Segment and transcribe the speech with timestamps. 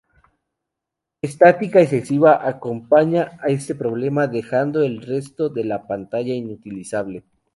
[1.21, 7.23] Estática excesiva acompaña este problema, dejando el resto de la pantalla inutilizable.